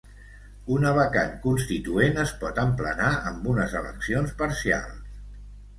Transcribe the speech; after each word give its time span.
Una 0.75 0.93
vacant 0.99 1.35
constituent 1.43 2.17
es 2.23 2.33
pot 2.45 2.63
emplenar 2.65 3.13
amb 3.33 3.49
unes 3.55 3.79
eleccions 3.83 4.37
parcials. 4.45 5.19